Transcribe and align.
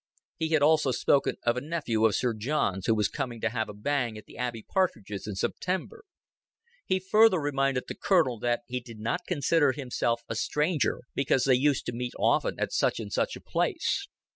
He 0.39 0.49
had 0.49 0.63
also 0.63 0.89
spoken 0.89 1.35
of 1.43 1.55
a 1.57 1.61
nephew 1.61 2.07
of 2.07 2.15
Sir 2.15 2.33
John's, 2.33 2.87
who 2.87 2.95
was 2.95 3.07
coming 3.07 3.39
to 3.41 3.49
have 3.51 3.69
a 3.69 3.73
bang 3.75 4.17
at 4.17 4.25
the 4.25 4.35
Abbey 4.35 4.63
partridges 4.63 5.27
in 5.27 5.35
September. 5.35 6.05
He 6.87 6.99
further 6.99 7.39
reminded 7.39 7.83
the 7.87 7.93
Colonel 7.93 8.39
that 8.39 8.63
he 8.67 8.79
did 8.79 8.97
not 8.99 9.27
consider 9.27 9.73
himself 9.73 10.23
a 10.27 10.33
stranger, 10.33 11.01
because 11.13 11.43
they 11.43 11.53
used 11.53 11.85
to 11.85 11.93
meet 11.93 12.13
often 12.17 12.59
at 12.59 12.73
such 12.73 12.99
and 12.99 13.13
such 13.13 13.35
a 13.35 13.41
place. 13.41 14.07